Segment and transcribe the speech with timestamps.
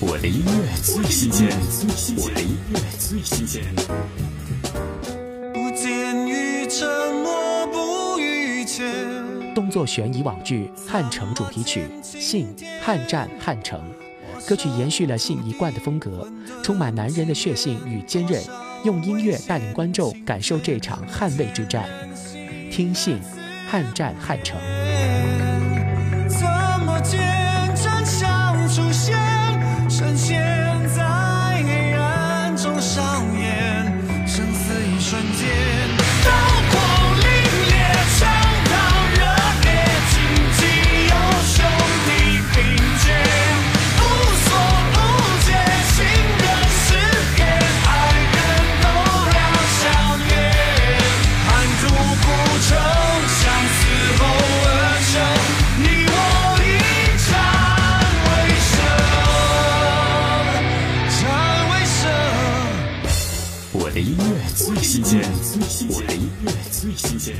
[0.00, 1.48] 我的音乐最新鲜，
[2.16, 3.64] 我的音乐最新鲜。
[5.52, 8.84] 不见于沉默，不语切。
[9.56, 11.88] 动作悬疑网剧《汉城》主题曲
[12.20, 13.80] 《信汉战汉城》，
[14.48, 16.30] 歌曲延续了信一贯的风格，
[16.62, 18.40] 充满男人的血性与坚韧，
[18.84, 21.88] 用音乐带领观众感受这场捍卫之战。
[22.70, 23.18] 听信
[23.66, 24.56] 汉战汉城。
[35.08, 35.67] 瞬间。
[63.70, 64.24] 我的音乐
[64.54, 65.20] 最新鲜，
[65.90, 67.36] 我的音乐最新鲜。